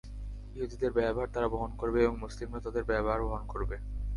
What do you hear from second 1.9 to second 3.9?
এবং মুসলিমরা তাদের ব্যয়ভার বহন করবে।